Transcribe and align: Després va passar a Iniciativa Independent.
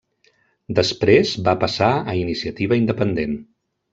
Després 0.79 1.33
va 1.49 1.53
passar 1.65 1.91
a 2.13 2.17
Iniciativa 2.21 2.79
Independent. 2.85 3.37